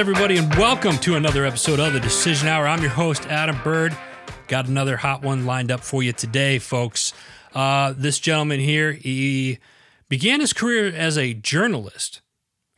[0.00, 2.66] Everybody, and welcome to another episode of the Decision Hour.
[2.66, 3.94] I'm your host, Adam Bird.
[4.48, 7.12] Got another hot one lined up for you today, folks.
[7.54, 9.58] Uh, this gentleman here, he
[10.08, 12.22] began his career as a journalist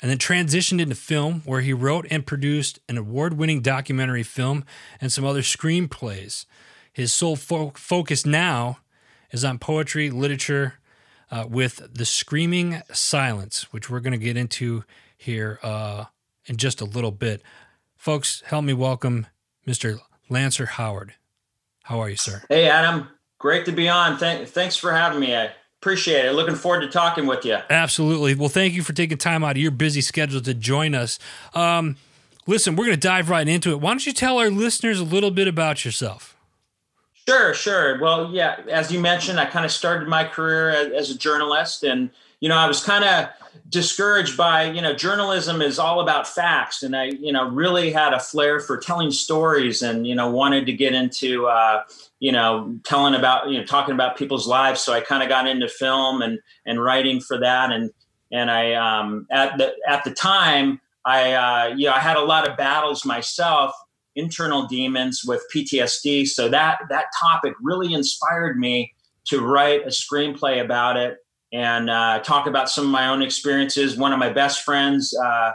[0.01, 4.65] and then transitioned into film, where he wrote and produced an award winning documentary film
[5.01, 6.45] and some other screenplays.
[6.93, 8.79] His sole fo- focus now
[9.31, 10.75] is on poetry, literature,
[11.31, 14.83] uh, with The Screaming Silence, which we're going to get into
[15.17, 16.07] here uh,
[16.47, 17.43] in just a little bit.
[17.97, 19.27] Folks, help me welcome
[19.67, 20.01] Mr.
[20.29, 21.15] Lanser Howard.
[21.85, 22.43] How are you, sir?
[22.49, 23.09] Hey, Adam.
[23.39, 24.19] Great to be on.
[24.19, 25.35] Th- thanks for having me.
[25.35, 25.51] I
[25.81, 26.33] appreciate it.
[26.33, 27.59] Looking forward to talking with you.
[27.71, 28.35] Absolutely.
[28.35, 31.19] Well, thank you for taking time out of your busy schedule to join us.
[31.55, 31.97] Um,
[32.47, 33.81] listen, we're going to dive right into it.
[33.81, 36.37] Why don't you tell our listeners a little bit about yourself?
[37.29, 38.01] Sure, sure.
[38.01, 41.85] Well, yeah, as you mentioned, I kind of started my career as, as a journalist,
[41.85, 43.29] and you know, I was kind of
[43.73, 46.83] discouraged by you know journalism is all about facts.
[46.83, 50.67] And i you know really had a flair for telling stories and you know wanted
[50.67, 51.83] to get into uh,
[52.21, 54.81] you know telling about you know talking about people's lives.
[54.81, 57.73] So i kind of got into film and and writing for that.
[57.73, 57.91] And
[58.33, 62.25] and i um, at the at the time i uh, you know i had a
[62.25, 63.73] lot of battles myself
[64.17, 68.93] internal demons with ptsd so that that topic really inspired me
[69.25, 71.19] to write a screenplay about it
[71.53, 73.97] and uh, talk about some of my own experiences.
[73.97, 75.53] One of my best friends, uh,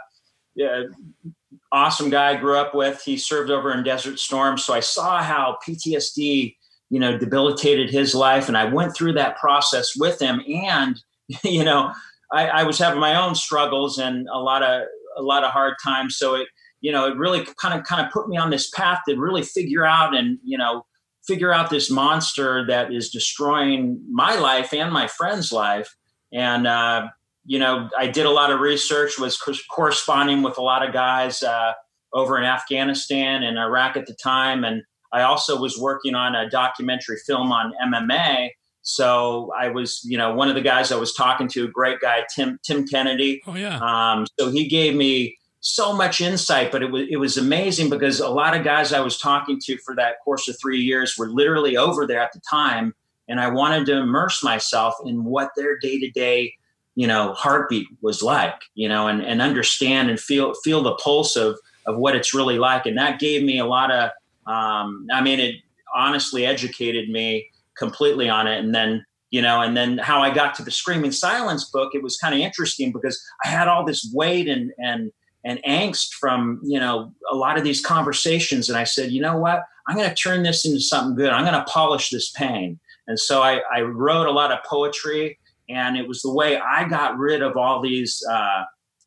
[1.72, 4.58] awesome guy I grew up with, he served over in Desert Storm.
[4.58, 6.56] So I saw how PTSD,
[6.90, 8.48] you know, debilitated his life.
[8.48, 10.40] And I went through that process with him.
[10.48, 11.00] And,
[11.44, 11.92] you know,
[12.32, 14.82] I, I was having my own struggles and a lot of,
[15.16, 16.16] a lot of hard times.
[16.16, 16.48] So it,
[16.80, 19.42] you know, it really kind of, kind of put me on this path to really
[19.42, 20.84] figure out and, you know,
[21.28, 25.94] figure out this monster that is destroying my life and my friend's life.
[26.32, 27.08] And, uh,
[27.44, 29.38] you know, I did a lot of research, was
[29.70, 31.72] corresponding with a lot of guys uh,
[32.12, 34.64] over in Afghanistan and Iraq at the time.
[34.64, 38.50] And I also was working on a documentary film on MMA.
[38.82, 42.00] So I was, you know, one of the guys I was talking to, a great
[42.00, 43.42] guy, Tim Tim Kennedy.
[43.46, 43.78] Oh yeah.
[43.78, 48.20] Um, so he gave me so much insight, but it was it was amazing because
[48.20, 51.30] a lot of guys I was talking to for that course of three years were
[51.30, 52.94] literally over there at the time,
[53.28, 56.54] and I wanted to immerse myself in what their day to day,
[56.94, 61.34] you know, heartbeat was like, you know, and and understand and feel feel the pulse
[61.34, 64.10] of of what it's really like, and that gave me a lot of,
[64.46, 65.56] um, I mean, it
[65.94, 70.54] honestly educated me completely on it, and then you know and then how i got
[70.54, 74.10] to the screaming silence book it was kind of interesting because i had all this
[74.14, 75.12] weight and and
[75.48, 78.68] and angst from you know a lot of these conversations.
[78.68, 79.64] And i said you know what?
[79.88, 81.30] I'm going to turn this into something good.
[81.30, 82.78] I'm going to polish this pain.
[83.06, 85.38] And so I, I, wrote a lot of poetry
[85.70, 88.64] and it was the way i got rid of all these uh,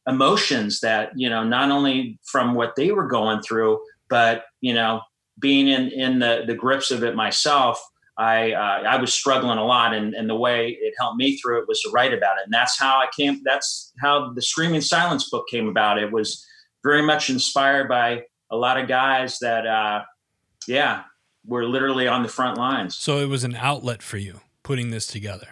[0.07, 3.79] emotions that you know not only from what they were going through
[4.09, 5.01] but you know
[5.39, 7.81] being in in the, the grips of it myself
[8.21, 11.61] I uh, I was struggling a lot, and, and the way it helped me through
[11.61, 13.41] it was to write about it, and that's how I came.
[13.43, 15.97] That's how the Screaming Silence book came about.
[15.97, 16.45] It was
[16.83, 20.03] very much inspired by a lot of guys that, uh,
[20.67, 21.03] yeah,
[21.45, 22.95] were literally on the front lines.
[22.95, 25.47] So it was an outlet for you putting this together.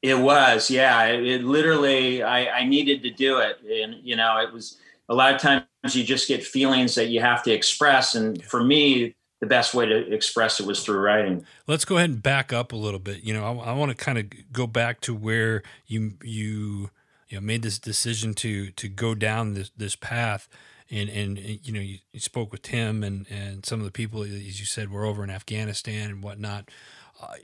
[0.00, 1.04] It was, yeah.
[1.04, 4.78] It, it literally, I, I needed to do it, and you know, it was
[5.10, 8.64] a lot of times you just get feelings that you have to express, and for
[8.64, 11.44] me the best way to express it was through writing.
[11.66, 13.22] Let's go ahead and back up a little bit.
[13.22, 16.90] You know, I, I want to kind of go back to where you you
[17.28, 20.48] you know made this decision to to go down this this path.
[20.90, 24.22] And, and, you know you, you, spoke with Tim and, and some of the people
[24.22, 26.70] as you said were over in Afghanistan and whatnot.
[27.20, 27.34] Uh,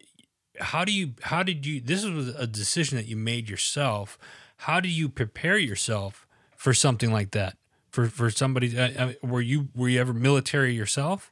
[0.61, 4.19] how do you how did you this was a decision that you made yourself?
[4.57, 6.27] How do you prepare yourself
[6.57, 7.59] for something like that?
[7.91, 11.31] For for somebody, uh, were you were you ever military yourself?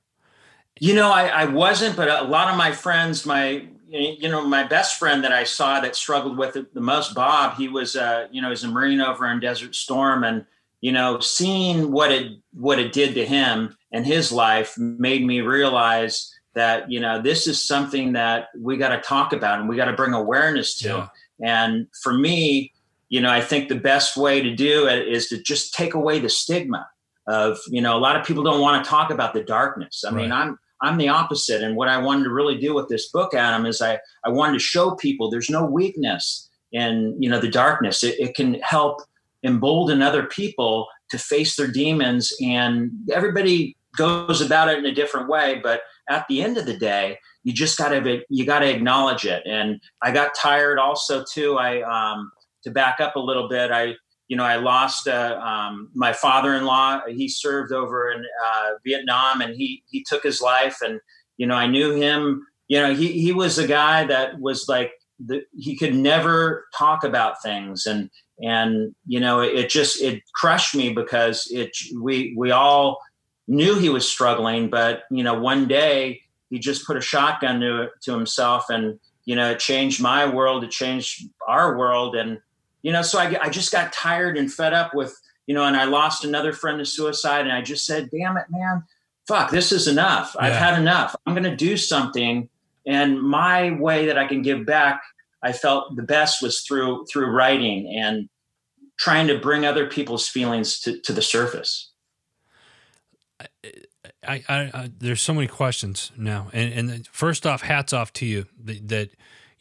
[0.80, 4.64] You know, I, I wasn't, but a lot of my friends, my you know, my
[4.64, 8.26] best friend that I saw that struggled with it the most, Bob, he was, uh,
[8.32, 10.46] you know, he's a Marine over in Desert Storm, and
[10.80, 15.40] you know, seeing what it what it did to him and his life made me
[15.40, 19.76] realize that you know this is something that we got to talk about and we
[19.76, 20.88] got to bring awareness to.
[20.88, 21.08] Yeah.
[21.40, 22.72] And for me,
[23.08, 26.18] you know, I think the best way to do it is to just take away
[26.18, 26.88] the stigma
[27.28, 30.02] of you know a lot of people don't want to talk about the darkness.
[30.04, 30.22] I right.
[30.22, 31.62] mean, I'm I'm the opposite.
[31.62, 34.54] And what I wanted to really do with this book, Adam, is I, I wanted
[34.54, 38.02] to show people there's no weakness in, you know, the darkness.
[38.02, 39.02] It, it can help
[39.44, 42.32] embolden other people to face their demons.
[42.42, 45.60] And everybody goes about it in a different way.
[45.62, 49.42] But at the end of the day, you just gotta you gotta acknowledge it.
[49.46, 51.58] And I got tired also too.
[51.58, 52.30] I um
[52.64, 53.94] to back up a little bit, I
[54.32, 57.02] you know, I lost uh, um, my father-in-law.
[57.06, 60.78] He served over in uh, Vietnam, and he he took his life.
[60.80, 61.00] And
[61.36, 62.46] you know, I knew him.
[62.66, 64.92] You know, he he was a guy that was like
[65.22, 68.08] the, he could never talk about things, and
[68.40, 73.00] and you know, it, it just it crushed me because it we we all
[73.48, 77.88] knew he was struggling, but you know, one day he just put a shotgun to
[78.04, 80.64] to himself, and you know, it changed my world.
[80.64, 82.38] It changed our world, and
[82.82, 85.76] you know, so I, I just got tired and fed up with, you know, and
[85.76, 87.42] I lost another friend to suicide.
[87.42, 88.84] And I just said, damn it, man,
[89.26, 90.34] fuck, this is enough.
[90.34, 90.46] Yeah.
[90.46, 91.16] I've had enough.
[91.26, 92.48] I'm going to do something.
[92.86, 95.02] And my way that I can give back,
[95.42, 98.28] I felt the best was through, through writing and
[98.98, 101.90] trying to bring other people's feelings to, to the surface.
[104.24, 108.26] I, I, I, there's so many questions now, and and first off, hats off to
[108.26, 109.10] you that, that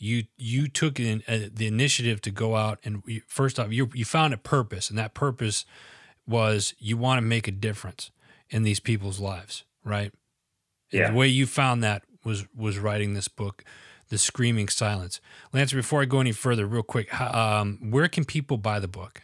[0.01, 3.89] you you took in, uh, the initiative to go out and you, first off you
[3.93, 5.65] you found a purpose and that purpose
[6.27, 8.11] was you want to make a difference
[8.49, 10.11] in these people's lives right?
[10.91, 11.11] And yeah.
[11.11, 13.63] the way you found that was was writing this book
[14.09, 15.21] the screaming silence.
[15.53, 19.21] Lance before I go any further real quick um, where can people buy the book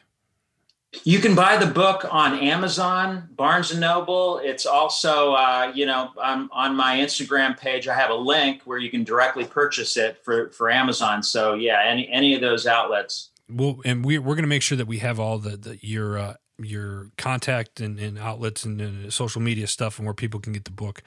[1.03, 4.39] you can buy the book on Amazon, Barnes and Noble.
[4.39, 8.77] It's also, uh, you know, on, on my Instagram page, I have a link where
[8.77, 11.21] you can directly purchase it for, for Amazon.
[11.23, 13.31] So yeah, any any of those outlets.
[13.49, 16.17] Well, and we, we're going to make sure that we have all the, the your
[16.17, 20.53] uh, your contact and, and outlets and, and, social media stuff and where people can
[20.53, 21.03] get the book.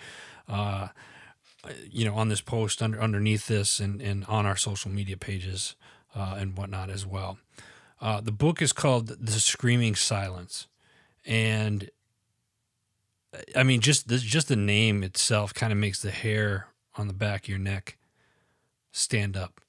[0.48, 0.88] Uh,
[1.90, 5.74] you know, on this post under underneath this and, and on our social media pages
[6.14, 7.38] uh, and whatnot as well.
[8.00, 10.68] Uh, the book is called The Screaming Silence,
[11.26, 11.90] and
[13.54, 17.14] I mean, just the, just the name itself kind of makes the hair on the
[17.14, 17.98] back of your neck
[18.90, 19.60] stand up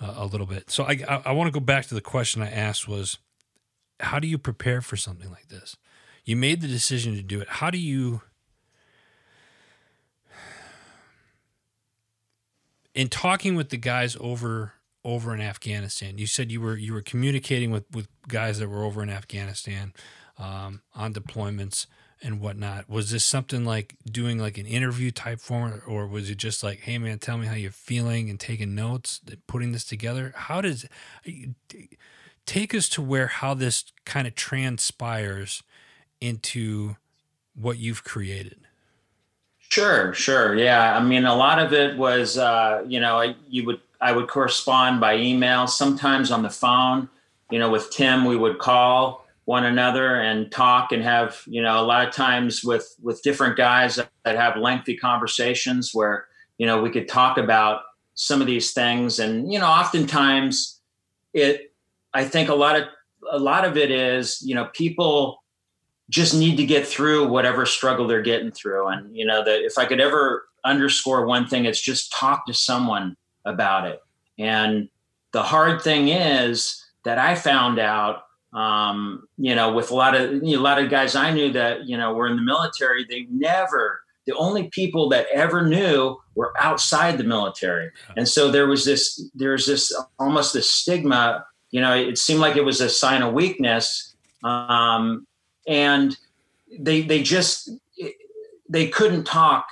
[0.00, 0.70] uh, a little bit.
[0.70, 3.18] So I, I, I want to go back to the question I asked was,
[4.00, 5.76] how do you prepare for something like this?
[6.24, 7.48] You made the decision to do it.
[7.48, 8.22] How do you?
[12.94, 14.72] In talking with the guys over
[15.04, 16.18] over in Afghanistan.
[16.18, 19.92] You said you were you were communicating with with guys that were over in Afghanistan
[20.38, 21.86] um, on deployments
[22.22, 22.88] and whatnot.
[22.88, 26.80] Was this something like doing like an interview type form, or was it just like,
[26.80, 30.32] hey man, tell me how you're feeling and taking notes, putting this together?
[30.34, 30.86] How does
[32.46, 35.62] take us to where how this kind of transpires
[36.20, 36.96] into
[37.54, 38.60] what you've created?
[39.68, 40.54] Sure, sure.
[40.54, 40.96] Yeah.
[40.96, 45.00] I mean, a lot of it was, uh, you know, you would I would correspond
[45.00, 47.08] by email, sometimes on the phone.
[47.50, 51.80] You know, with Tim, we would call one another and talk and have, you know,
[51.80, 56.26] a lot of times with with different guys that, have lengthy conversations where,
[56.58, 57.80] you know, we could talk about
[58.14, 59.18] some of these things.
[59.18, 60.80] And, you know, oftentimes
[61.32, 61.72] it
[62.12, 62.84] I think a lot of
[63.32, 65.42] a lot of it is, you know, people
[66.10, 68.86] just need to get through whatever struggle they're getting through.
[68.88, 72.52] And, you know, that if I could ever underscore one thing, it's just talk to
[72.52, 74.00] someone about it.
[74.38, 74.88] And
[75.32, 80.32] the hard thing is that I found out, um, you know, with a lot of
[80.42, 83.04] you know, a lot of guys I knew that you know were in the military,
[83.04, 84.00] they never.
[84.26, 89.22] The only people that ever knew were outside the military, and so there was this.
[89.34, 91.44] There's this almost this stigma.
[91.72, 95.26] You know, it seemed like it was a sign of weakness, um,
[95.66, 96.16] and
[96.78, 97.70] they they just
[98.68, 99.66] they couldn't talk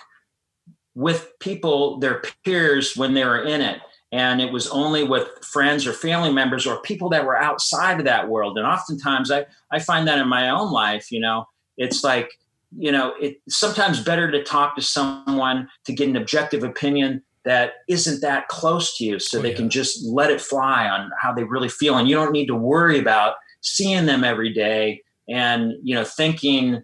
[0.94, 3.80] with people, their peers, when they were in it.
[4.12, 8.04] And it was only with friends or family members or people that were outside of
[8.04, 8.58] that world.
[8.58, 11.46] And oftentimes I, I find that in my own life, you know,
[11.78, 12.30] it's like,
[12.76, 17.72] you know, it's sometimes better to talk to someone to get an objective opinion that
[17.88, 19.56] isn't that close to you so oh, they yeah.
[19.56, 21.96] can just let it fly on how they really feel.
[21.96, 26.82] And you don't need to worry about seeing them every day and, you know, thinking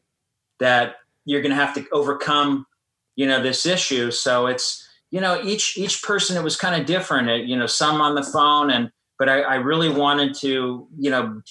[0.61, 2.67] that you're going to have to overcome
[3.19, 4.13] you know this issue.
[4.13, 7.29] So it's you know each each person it was kind of different.
[7.29, 11.11] It, you know some on the phone and but I, I really wanted to you
[11.11, 11.43] know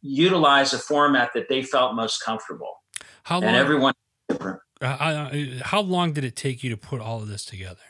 [0.00, 2.82] utilize a format that they felt most comfortable.
[3.24, 3.94] How long, and everyone
[4.28, 4.60] different.
[4.80, 5.28] Uh,
[5.64, 7.80] how long did it take you to put all of this together?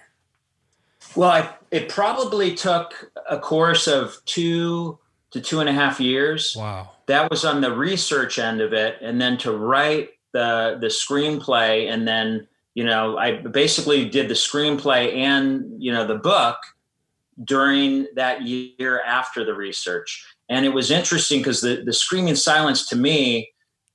[1.14, 4.98] Well I, it probably took a course of two
[5.32, 6.56] to two and a half years.
[6.56, 6.92] Wow.
[7.08, 11.92] That was on the research end of it and then to write the the screenplay
[11.92, 16.58] and then you know, I basically did the screenplay and, you know, the book
[17.42, 20.24] during that year after the research.
[20.48, 23.50] And it was interesting because the, the screaming silence to me,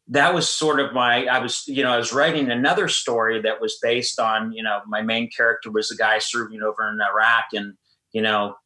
[0.09, 3.61] that was sort of my, I was, you know, I was writing another story that
[3.61, 7.45] was based on, you know, my main character was a guy serving over in Iraq.
[7.53, 7.75] And,
[8.11, 8.57] you know,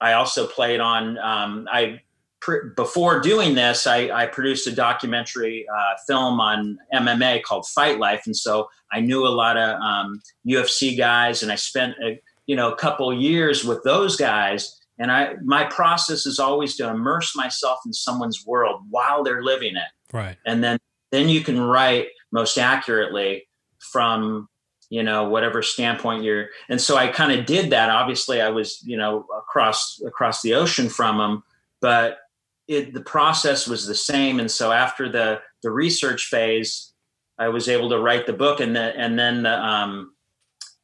[0.00, 2.00] I also played on, um, I
[2.46, 7.98] pr- before doing this, I, I produced a documentary uh, film on MMA called Fight
[7.98, 12.20] Life, and so I knew a lot of um, UFC guys, and I spent a,
[12.46, 14.80] you know a couple years with those guys.
[14.98, 19.76] And I my process is always to immerse myself in someone's world while they're living
[19.76, 20.36] it, right?
[20.46, 20.78] And then
[21.10, 23.46] then you can write most accurately
[23.78, 24.48] from
[24.88, 28.80] you know whatever standpoint you're and so i kind of did that obviously i was
[28.84, 31.42] you know across across the ocean from them
[31.80, 32.18] but
[32.68, 34.40] it the process was the same.
[34.40, 36.92] And so after the the research phase
[37.38, 40.14] i was able to write the book and then and then the um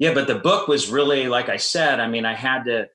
[0.00, 2.88] yeah but the book was really like i said i mean i had to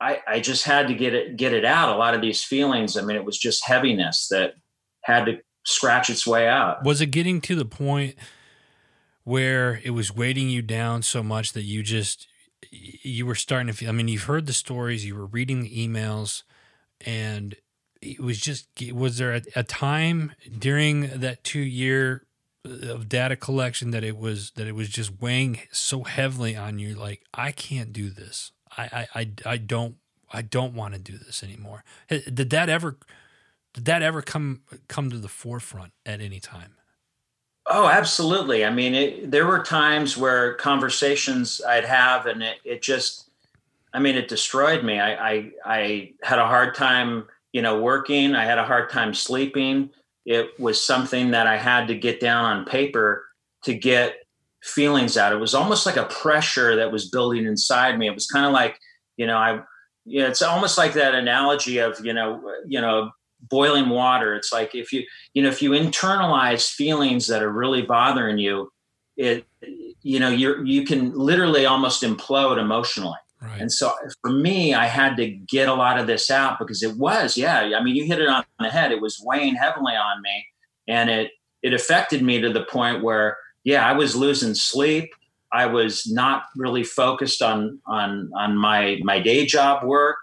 [0.00, 1.94] i i just had to get it get it out.
[1.94, 4.54] A lot of these feelings i mean it was just heaviness that
[5.02, 6.84] had to scratch its way out.
[6.84, 8.14] Was it getting to the point
[9.24, 12.28] where it was weighting you down so much that you just
[12.70, 15.88] you were starting to feel i mean you've heard the stories you were reading the
[15.88, 16.44] emails
[17.00, 17.56] and
[18.12, 22.26] it was just was there a, a time during that two year
[22.66, 26.78] uh, of data collection that it was that it was just weighing so heavily on
[26.78, 29.96] you like i can't do this i i i, I don't
[30.32, 32.98] i don't want to do this anymore did that ever
[33.74, 36.76] did that ever come come to the forefront at any time
[37.68, 38.64] Oh, absolutely.
[38.64, 43.28] I mean, it, there were times where conversations I'd have, and it, it just,
[43.92, 45.00] I mean, it destroyed me.
[45.00, 48.34] I, I, I had a hard time, you know, working.
[48.34, 49.88] I had a hard time sleeping.
[50.26, 53.24] It was something that I had to get down on paper
[53.64, 54.16] to get
[54.62, 55.32] feelings out.
[55.32, 58.08] It was almost like a pressure that was building inside me.
[58.08, 58.78] It was kind of like,
[59.16, 59.62] you know, I,
[60.04, 63.10] you know, it's almost like that analogy of, you know, you know,
[63.48, 64.34] boiling water.
[64.34, 68.70] It's like if you, you know, if you internalize feelings that are really bothering you,
[69.16, 69.46] it,
[70.02, 73.16] you know, you're, you can literally almost implode emotionally.
[73.40, 73.60] Right.
[73.60, 76.96] And so for me, I had to get a lot of this out because it
[76.96, 77.72] was, yeah.
[77.76, 78.92] I mean, you hit it on the head.
[78.92, 80.46] It was weighing heavily on me,
[80.88, 85.10] and it it affected me to the point where, yeah, I was losing sleep.
[85.52, 90.16] I was not really focused on on on my my day job work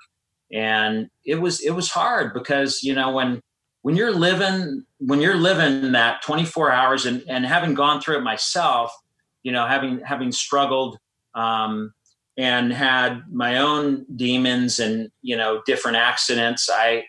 [0.53, 3.41] and it was it was hard because you know when
[3.81, 8.21] when you're living when you're living that 24 hours and and having gone through it
[8.21, 8.95] myself
[9.41, 10.97] you know having having struggled
[11.35, 11.91] um,
[12.37, 17.03] and had my own demons and you know different accidents i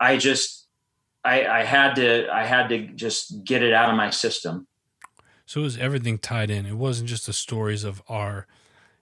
[0.00, 0.66] i just
[1.24, 4.66] i i had to i had to just get it out of my system
[5.44, 8.46] so it was everything tied in it wasn't just the stories of our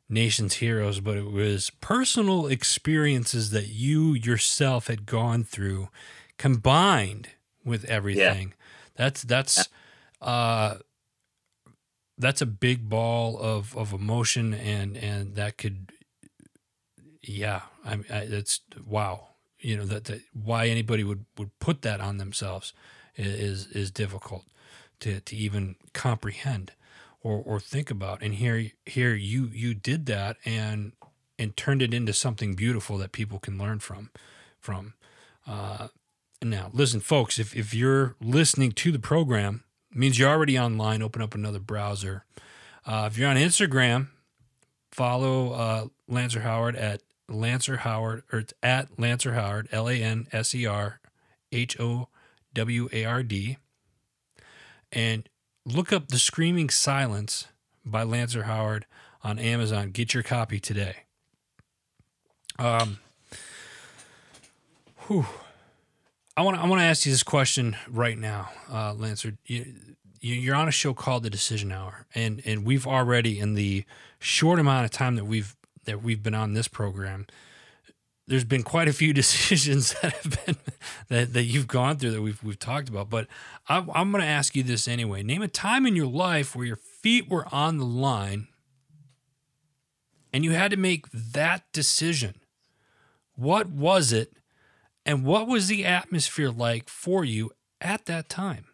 [0.08, 5.88] nation's heroes, but it was personal experiences that you yourself had gone through
[6.38, 7.28] combined
[7.64, 8.48] with everything.
[8.48, 8.54] Yeah.
[8.96, 9.68] That's that's
[10.20, 10.76] uh
[12.18, 15.90] that's a big ball of of emotion and and that could
[17.28, 19.28] yeah, I, I it's wow.
[19.58, 22.72] You know that, that why anybody would would put that on themselves
[23.16, 24.44] is is difficult
[25.00, 26.72] to to even comprehend
[27.22, 28.22] or or think about.
[28.22, 30.92] And here here you you did that and
[31.38, 34.10] and turned it into something beautiful that people can learn from
[34.60, 34.94] from.
[35.46, 35.88] Uh,
[36.42, 41.02] now, listen, folks, if, if you're listening to the program, means you're already online.
[41.02, 42.24] Open up another browser.
[42.86, 44.08] Uh, if you're on Instagram,
[44.92, 50.26] follow uh, Lanser Howard at Lanser Howard, or it's at Lanser Howard, L A N
[50.32, 51.00] S E R
[51.52, 52.08] H O
[52.52, 53.58] W A R D.
[54.92, 55.28] And
[55.64, 57.48] look up The Screaming Silence
[57.84, 58.86] by Lanser Howard
[59.22, 59.90] on Amazon.
[59.90, 60.96] Get your copy today.
[62.58, 62.98] Um,
[65.06, 65.26] whew.
[66.36, 69.36] I want to I want to ask you this question right now, uh, Lanser.
[69.46, 69.64] You,
[70.20, 73.84] you're on a show called The Decision Hour, and and we've already in the
[74.18, 77.26] short amount of time that we've that we've been on this program,
[78.26, 80.56] there's been quite a few decisions that have been
[81.08, 83.10] that, that you've gone through that we've we've talked about.
[83.10, 83.28] But
[83.68, 85.22] I'm, I'm going to ask you this anyway.
[85.22, 88.48] Name a time in your life where your feet were on the line,
[90.32, 92.34] and you had to make that decision.
[93.36, 94.32] What was it,
[95.06, 98.64] and what was the atmosphere like for you at that time?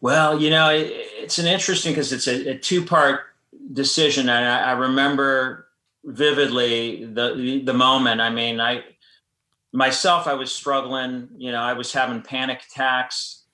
[0.00, 3.20] Well, you know, it, it's an interesting because it's a, a two part
[3.72, 5.66] decision, and I, I remember
[6.04, 8.20] vividly the the moment.
[8.20, 8.84] I mean, I
[9.72, 11.28] myself, I was struggling.
[11.36, 13.44] You know, I was having panic attacks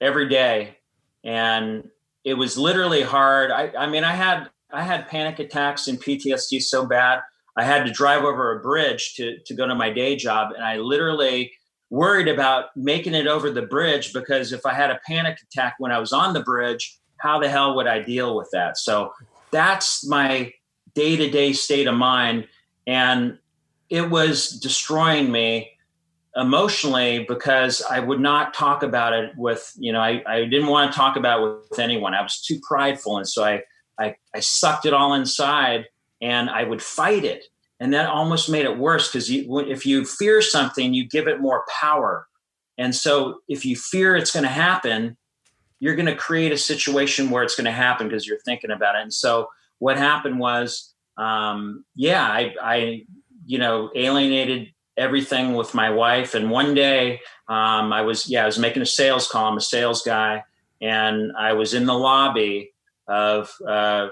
[0.00, 0.78] every day,
[1.22, 1.88] and
[2.24, 3.50] it was literally hard.
[3.50, 7.20] I, I mean, I had I had panic attacks and PTSD so bad.
[7.56, 10.64] I had to drive over a bridge to to go to my day job, and
[10.64, 11.52] I literally
[11.90, 15.92] worried about making it over the bridge because if I had a panic attack when
[15.92, 18.78] I was on the bridge, how the hell would I deal with that?
[18.78, 19.12] So
[19.50, 20.54] that's my
[20.94, 22.48] day to day state of mind.
[22.86, 23.38] And
[23.90, 25.72] it was destroying me
[26.34, 30.90] emotionally because I would not talk about it with, you know, I, I didn't want
[30.90, 32.14] to talk about it with anyone.
[32.14, 33.18] I was too prideful.
[33.18, 33.62] And so I,
[34.00, 35.84] I, I sucked it all inside
[36.22, 37.44] and I would fight it.
[37.80, 41.64] And that almost made it worse because if you fear something, you give it more
[41.68, 42.28] power.
[42.78, 45.16] And so if you fear it's going to happen,
[45.80, 48.94] you're going to create a situation where it's going to happen because you're thinking about
[48.94, 49.02] it.
[49.02, 49.48] And so
[49.80, 53.02] what happened was, um, yeah, I, I,
[53.44, 56.36] you know, alienated everything with my wife.
[56.36, 59.46] And one day, um, I was, yeah, I was making a sales call.
[59.46, 60.44] I'm a sales guy,
[60.80, 62.72] and I was in the lobby
[63.08, 64.10] of uh,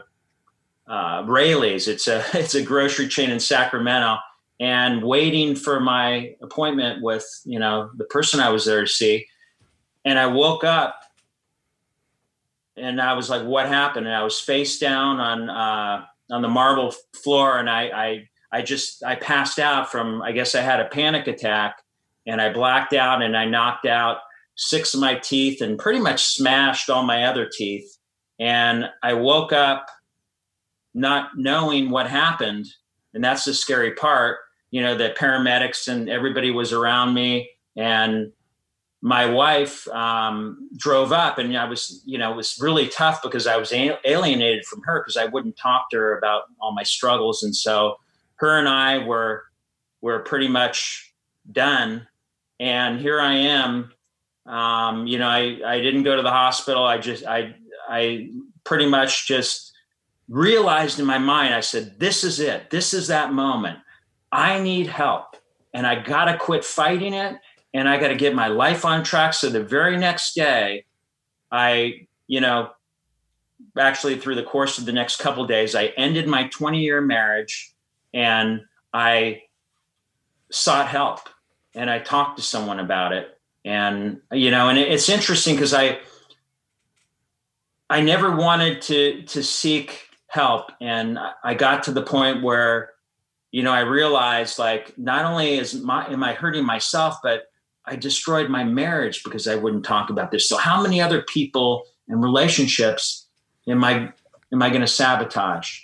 [0.91, 1.89] uh, Raley's.
[1.89, 4.19] It's a it's a grocery chain in Sacramento,
[4.59, 9.27] and waiting for my appointment with you know the person I was there to see.
[10.05, 10.99] And I woke up,
[12.77, 16.49] and I was like, "What happened?" And I was face down on uh, on the
[16.49, 20.81] marble floor, and I, I I just I passed out from I guess I had
[20.81, 21.83] a panic attack
[22.27, 24.19] and I blacked out and I knocked out
[24.57, 27.97] six of my teeth and pretty much smashed all my other teeth.
[28.39, 29.87] And I woke up
[30.95, 32.67] not knowing what happened.
[33.15, 34.39] And that's the scary part.
[34.71, 37.51] You know, the paramedics and everybody was around me.
[37.77, 38.33] And
[39.03, 43.47] my wife um, drove up, and I was, you know, it was really tough because
[43.47, 47.43] I was alienated from her because I wouldn't talk to her about all my struggles.
[47.43, 47.97] And so
[48.37, 49.45] her and I were
[50.03, 51.15] were pretty much
[51.51, 52.07] done.
[52.59, 53.93] And here I am.
[54.47, 56.85] Um, you know, I, I didn't go to the hospital.
[56.85, 57.55] I just I
[57.89, 58.31] I
[58.65, 59.70] pretty much just
[60.31, 62.71] realized in my mind, I said, this is it.
[62.71, 63.81] This is that moment.
[64.31, 65.37] I need help.
[65.75, 67.37] And I gotta quit fighting it
[67.75, 69.35] and I gotta get my life on track.
[69.35, 70.85] So the very next day,
[71.51, 72.71] I, you know,
[73.77, 77.75] actually through the course of the next couple days, I ended my 20 year marriage
[78.15, 78.63] and
[78.95, 79.43] I
[80.51, 81.29] sought help
[81.75, 83.37] and I talked to someone about it.
[83.65, 85.99] And you know, and it's interesting because I
[87.91, 92.91] I never wanted to to seek help, and I got to the point where
[93.51, 97.45] you know I realized like not only is my am I hurting myself, but
[97.85, 100.49] I destroyed my marriage because I wouldn't talk about this.
[100.49, 103.27] So how many other people and relationships
[103.69, 104.13] am I
[104.53, 105.81] am I going to sabotage?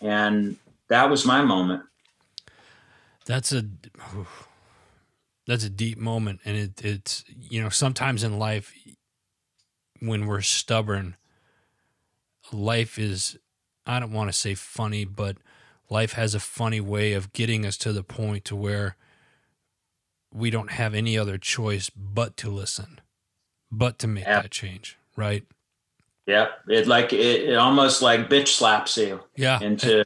[0.00, 0.56] And
[0.88, 1.82] that was my moment.
[3.26, 3.64] That's a
[5.46, 8.72] that's a deep moment, and it, it's you know sometimes in life
[10.00, 11.16] when we're stubborn,
[12.50, 13.38] life is
[13.86, 15.36] I don't want to say funny, but
[15.90, 18.96] life has a funny way of getting us to the point to where
[20.32, 23.00] we don't have any other choice but to listen,
[23.70, 25.44] but to make that change, right?
[26.26, 26.50] Yep.
[26.68, 29.20] It like it, it almost like bitch slaps you.
[29.36, 29.60] Yeah.
[29.60, 30.04] Into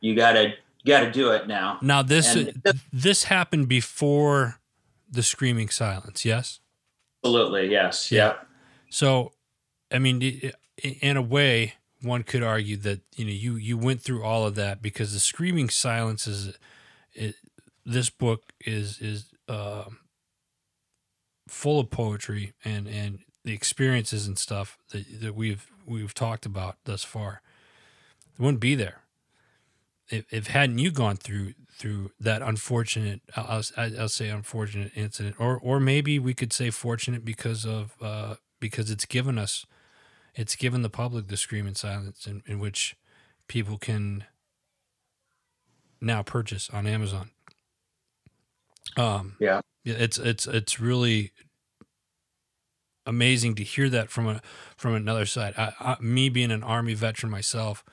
[0.00, 1.78] you gotta you gotta do it now.
[1.80, 4.60] Now this and, this happened before
[5.08, 6.24] the screaming silence.
[6.24, 6.60] Yes.
[7.24, 7.70] Absolutely.
[7.70, 8.10] Yes.
[8.10, 8.26] Yeah.
[8.26, 8.46] Yep.
[8.90, 9.32] So,
[9.90, 14.22] I mean, in a way, one could argue that you know you you went through
[14.22, 16.56] all of that because the screaming silence is
[17.84, 19.84] this book is is uh,
[21.48, 26.76] full of poetry and and the experiences and stuff that that we've we've talked about
[26.84, 27.40] thus far.
[28.38, 29.06] It wouldn't be there
[30.08, 35.58] if, if hadn't you gone through through that unfortunate I'll, I'll say unfortunate incident or
[35.58, 39.66] or maybe we could say fortunate because of uh, because it's given us
[40.36, 42.96] it's given the public the screaming silence in, in which
[43.48, 44.24] people can
[46.00, 47.30] now purchase on Amazon.
[48.96, 51.32] Um, yeah, it's it's it's really
[53.04, 54.42] amazing to hear that from a
[54.76, 55.54] from another side.
[55.56, 57.84] I, I, me being an army veteran myself,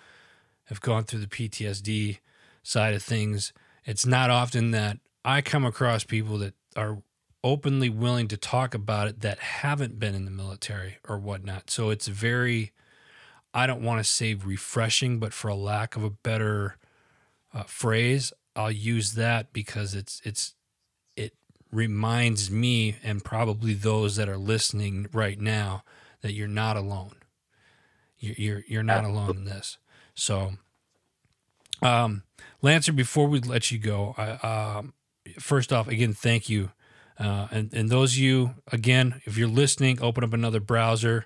[0.65, 2.19] have gone through the PTSD
[2.61, 3.53] side of things,
[3.85, 6.99] it's not often that I come across people that are
[7.43, 11.69] openly willing to talk about it that haven't been in the military or whatnot.
[11.69, 12.71] So it's very,
[13.53, 16.77] I don't want to say refreshing, but for a lack of a better
[17.53, 20.53] uh, phrase, I'll use that because it's it's
[21.15, 21.33] it
[21.71, 25.83] reminds me and probably those that are listening right now
[26.21, 27.15] that you're not alone.
[28.19, 29.77] You're you're, you're not alone in this.
[30.15, 30.53] So,
[31.81, 32.23] um,
[32.61, 34.93] Lanser, before we let you go, I, um,
[35.39, 36.71] first off, again, thank you.
[37.19, 41.25] Uh, and, and those of you, again, if you're listening, open up another browser,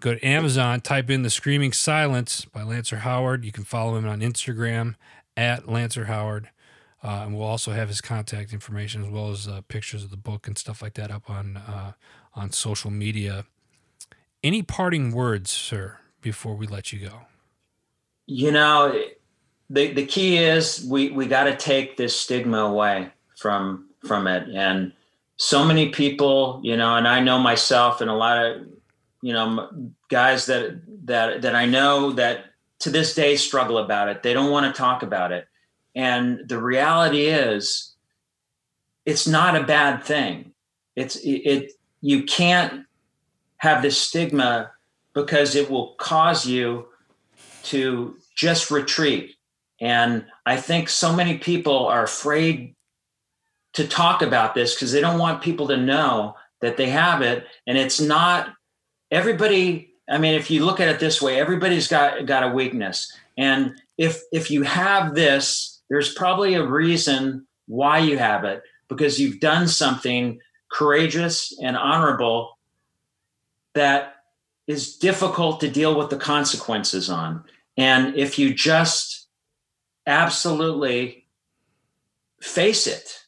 [0.00, 3.44] go to Amazon, type in The Screaming Silence by Lanser Howard.
[3.44, 4.94] You can follow him on Instagram
[5.36, 6.50] at Lanser Howard.
[7.02, 10.16] Uh, and we'll also have his contact information as well as uh, pictures of the
[10.16, 11.92] book and stuff like that up on uh,
[12.34, 13.44] on social media.
[14.42, 17.26] Any parting words, sir, before we let you go?
[18.26, 19.00] you know
[19.70, 24.48] the the key is we we got to take this stigma away from from it.
[24.54, 24.92] And
[25.36, 28.66] so many people, you know, and I know myself and a lot of,
[29.22, 29.70] you know,
[30.08, 32.46] guys that that that I know that
[32.80, 34.22] to this day struggle about it.
[34.22, 35.46] They don't want to talk about it.
[35.94, 37.94] And the reality is
[39.04, 40.52] it's not a bad thing.
[40.94, 42.86] It's it, it you can't
[43.58, 44.70] have this stigma
[45.14, 46.86] because it will cause you
[47.64, 49.34] to just retreat.
[49.80, 52.75] And I think so many people are afraid
[53.76, 57.46] to talk about this because they don't want people to know that they have it.
[57.66, 58.52] And it's not
[59.10, 59.92] everybody.
[60.08, 63.12] I mean, if you look at it this way, everybody's got got a weakness.
[63.36, 69.20] And if if you have this, there's probably a reason why you have it because
[69.20, 72.58] you've done something courageous and honorable
[73.74, 74.14] that
[74.66, 77.44] is difficult to deal with the consequences on.
[77.76, 79.26] And if you just
[80.06, 81.26] absolutely
[82.40, 83.25] face it,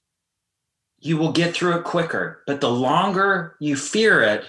[1.08, 2.42] you will get through it quicker.
[2.46, 4.44] But the longer you fear it,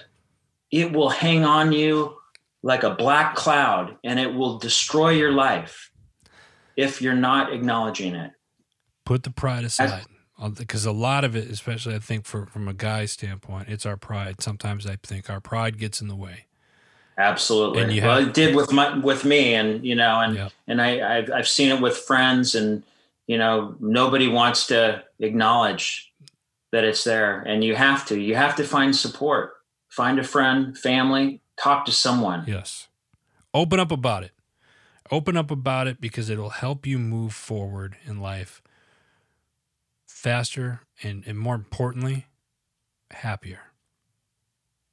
[0.70, 2.18] it will hang on you
[2.62, 5.90] like a black cloud and it will destroy your life
[6.76, 8.32] if you're not acknowledging it.
[9.06, 10.04] Put the pride aside.
[10.38, 13.86] Uh, because a lot of it, especially I think for, from a guy's standpoint, it's
[13.86, 14.42] our pride.
[14.42, 16.46] Sometimes I think our pride gets in the way.
[17.16, 17.82] Absolutely.
[17.82, 20.48] And you well, have, it did with my with me, and you know, and yeah.
[20.66, 22.82] and I I've, I've seen it with friends, and
[23.26, 26.09] you know, nobody wants to acknowledge
[26.72, 28.18] that it's there, and you have to.
[28.18, 29.54] You have to find support.
[29.88, 32.44] Find a friend, family, talk to someone.
[32.46, 32.88] Yes.
[33.52, 34.32] Open up about it.
[35.10, 38.62] Open up about it because it'll help you move forward in life
[40.06, 42.26] faster and, and more importantly,
[43.10, 43.60] happier.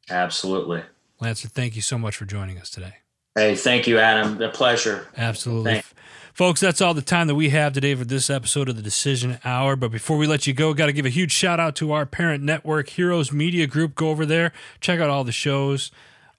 [0.10, 0.84] Absolutely.
[1.20, 2.96] Lanser, thank you so much for joining us today.
[3.38, 4.42] Hey, thank you, Adam.
[4.42, 5.06] A pleasure.
[5.16, 5.74] Absolutely.
[5.74, 5.94] Thanks.
[6.34, 9.38] Folks, that's all the time that we have today for this episode of the Decision
[9.46, 9.76] Hour.
[9.76, 12.08] But before we let you go, got to give a huge shout out to our
[12.08, 13.94] parent network, Heroes Media Group.
[13.94, 15.92] Go over there, check out all the shows,